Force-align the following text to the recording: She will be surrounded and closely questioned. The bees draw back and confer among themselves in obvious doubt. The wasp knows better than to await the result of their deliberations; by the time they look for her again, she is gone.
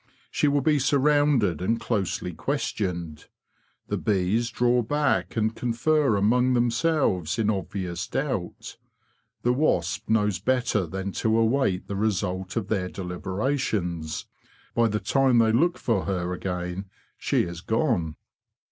She 0.31 0.47
will 0.47 0.61
be 0.61 0.79
surrounded 0.79 1.61
and 1.61 1.79
closely 1.79 2.33
questioned. 2.33 3.27
The 3.87 3.99
bees 3.99 4.49
draw 4.49 4.81
back 4.81 5.35
and 5.35 5.55
confer 5.55 6.15
among 6.15 6.53
themselves 6.55 7.37
in 7.37 7.51
obvious 7.51 8.07
doubt. 8.07 8.77
The 9.43 9.53
wasp 9.53 10.09
knows 10.09 10.39
better 10.39 10.87
than 10.87 11.11
to 11.21 11.37
await 11.37 11.85
the 11.85 11.95
result 11.95 12.55
of 12.55 12.67
their 12.67 12.89
deliberations; 12.89 14.25
by 14.73 14.87
the 14.87 14.99
time 14.99 15.37
they 15.37 15.51
look 15.51 15.77
for 15.77 16.05
her 16.05 16.33
again, 16.33 16.85
she 17.19 17.43
is 17.43 17.61
gone. 17.61 18.15